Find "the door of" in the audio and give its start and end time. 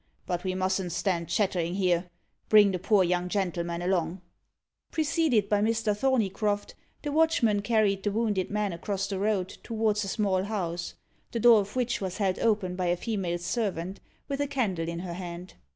11.33-11.75